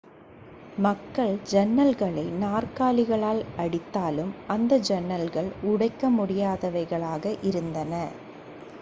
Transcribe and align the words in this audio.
மக்கள் 0.77 1.33
சன்னல்களை 1.43 2.23
நாற்காலிகளால் 2.39 3.41
அடித்தாலும் 3.57 4.33
அந்த 4.47 4.79
சன்னல்கள் 4.89 5.51
உடைக்க 5.63 6.09
முடியாதவைகளாக 6.11 7.37
இருந்தன 7.43 7.93